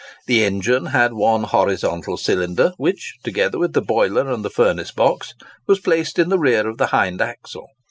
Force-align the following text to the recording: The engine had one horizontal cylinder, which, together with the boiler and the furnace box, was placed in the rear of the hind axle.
The 0.25 0.43
engine 0.43 0.87
had 0.87 1.13
one 1.13 1.43
horizontal 1.43 2.17
cylinder, 2.17 2.73
which, 2.77 3.17
together 3.23 3.59
with 3.59 3.73
the 3.73 3.83
boiler 3.83 4.31
and 4.31 4.43
the 4.43 4.49
furnace 4.49 4.89
box, 4.89 5.35
was 5.67 5.79
placed 5.79 6.17
in 6.17 6.29
the 6.29 6.39
rear 6.39 6.67
of 6.67 6.79
the 6.79 6.87
hind 6.87 7.21
axle. 7.21 7.67